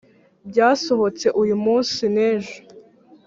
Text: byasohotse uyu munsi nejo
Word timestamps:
byasohotse 0.49 1.27
uyu 1.41 1.55
munsi 1.63 2.01
nejo 2.15 2.57